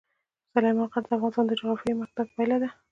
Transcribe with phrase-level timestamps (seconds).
[0.53, 2.69] سلیمان غر د افغانستان د جغرافیایي موقیعت پایله ده.